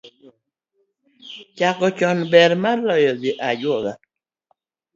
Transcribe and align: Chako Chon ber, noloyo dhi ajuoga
Chako 1.57 1.87
Chon 1.97 2.19
ber, 2.31 2.51
noloyo 2.61 3.11
dhi 3.21 3.31
ajuoga 3.49 3.93